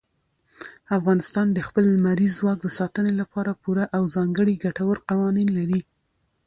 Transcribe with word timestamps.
افغانستان 0.97 1.47
د 1.53 1.59
خپل 1.67 1.83
لمریز 1.95 2.31
ځواک 2.39 2.57
د 2.63 2.67
ساتنې 2.79 3.13
لپاره 3.21 3.59
پوره 3.61 3.83
او 3.95 4.03
ځانګړي 4.15 4.55
ګټور 4.65 4.97
قوانین 5.09 5.49
لري. 5.57 5.81